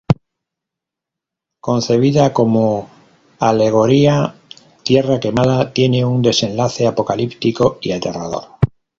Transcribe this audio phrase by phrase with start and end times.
[1.59, 2.89] Concebida como
[3.39, 4.33] alegoría,
[4.81, 8.45] "Tierra quemada" tiene un desenlace apocalíptico y aterrador.